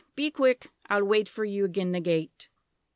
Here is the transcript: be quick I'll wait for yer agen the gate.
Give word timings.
be 0.15 0.31
quick 0.31 0.71
I'll 0.89 1.03
wait 1.03 1.29
for 1.29 1.45
yer 1.45 1.65
agen 1.67 1.91
the 1.91 1.99
gate. 1.99 2.49